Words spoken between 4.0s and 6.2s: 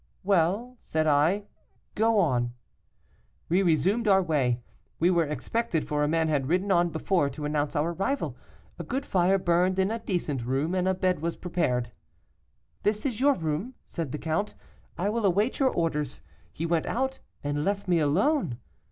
our way. We were expected, for a